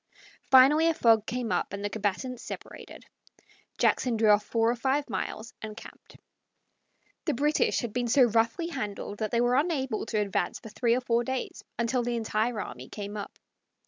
Finally 0.49 0.87
a 0.87 0.95
fog 0.95 1.27
came 1.27 1.51
up 1.51 1.71
and 1.73 1.85
the 1.85 1.89
combatants 1.91 2.41
separated. 2.41 3.05
Jackson 3.77 4.17
drew 4.17 4.29
off 4.31 4.43
four 4.43 4.71
or 4.71 4.75
five 4.75 5.07
miles 5.11 5.53
and 5.61 5.77
camped. 5.77 6.17
The 7.25 7.35
British 7.35 7.81
had 7.81 7.93
been 7.93 8.07
so 8.07 8.23
roughly 8.23 8.69
handled 8.69 9.19
that 9.19 9.29
they 9.29 9.41
were 9.41 9.55
unable 9.57 10.07
to 10.07 10.17
advance 10.17 10.57
for 10.57 10.69
three 10.69 10.95
or 10.95 11.01
four 11.01 11.23
days, 11.23 11.63
until 11.77 12.01
the 12.01 12.15
entire 12.15 12.59
army 12.59 12.89
came 12.89 13.15
up. 13.15 13.37